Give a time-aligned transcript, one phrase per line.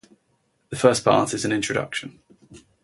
[0.69, 2.21] The first part is an introduction.